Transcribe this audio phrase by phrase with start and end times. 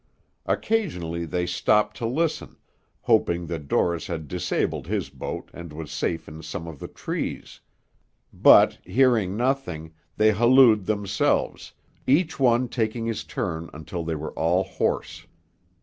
[0.47, 2.55] Occasionally they stopped to listen,
[3.01, 7.59] hoping that Dorris had disabled his boat, and was safe in some of the trees,
[8.33, 11.73] but, hearing nothing, they hallooed themselves,
[12.07, 15.27] each one taking his turn until they were all hoarse.